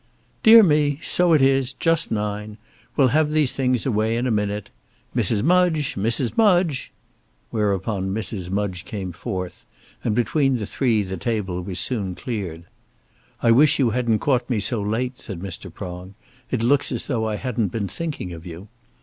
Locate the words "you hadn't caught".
13.77-14.49